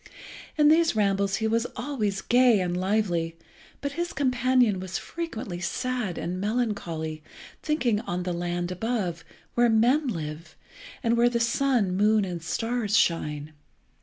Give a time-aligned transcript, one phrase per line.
[0.57, 3.37] In these rambles he was always gay and lively,
[3.81, 7.21] but his companion was frequently sad and melancholy,
[7.61, 10.55] thinking on the land above, where men live,
[11.03, 13.53] and where the sun, moon, and stars shine.